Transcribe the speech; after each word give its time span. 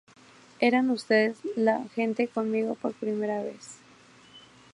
Eran 0.59 0.89
ustedes, 0.89 1.37
la 1.55 1.83
gente 1.93 2.27
conmigo 2.27 2.73
por 2.73 2.95
primera 2.95 3.43
vez. 3.43 3.75